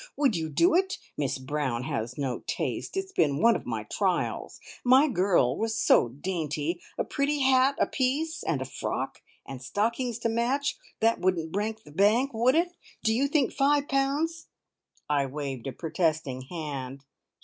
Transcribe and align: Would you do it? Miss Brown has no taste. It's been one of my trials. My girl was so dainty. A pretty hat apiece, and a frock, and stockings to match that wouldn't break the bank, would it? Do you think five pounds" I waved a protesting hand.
Would 0.17 0.35
you 0.35 0.49
do 0.49 0.73
it? 0.73 0.97
Miss 1.15 1.37
Brown 1.37 1.83
has 1.83 2.17
no 2.17 2.39
taste. 2.47 2.97
It's 2.97 3.11
been 3.11 3.39
one 3.39 3.55
of 3.55 3.67
my 3.67 3.83
trials. 3.83 4.59
My 4.83 5.07
girl 5.07 5.55
was 5.55 5.77
so 5.77 6.09
dainty. 6.09 6.81
A 6.97 7.03
pretty 7.03 7.41
hat 7.41 7.75
apiece, 7.79 8.41
and 8.41 8.63
a 8.63 8.65
frock, 8.65 9.21
and 9.45 9.61
stockings 9.61 10.17
to 10.21 10.27
match 10.27 10.75
that 11.01 11.19
wouldn't 11.19 11.51
break 11.51 11.83
the 11.83 11.91
bank, 11.91 12.31
would 12.33 12.55
it? 12.55 12.71
Do 13.03 13.13
you 13.13 13.27
think 13.27 13.53
five 13.53 13.87
pounds" 13.87 14.47
I 15.07 15.27
waved 15.27 15.67
a 15.67 15.71
protesting 15.71 16.41
hand. 16.49 17.05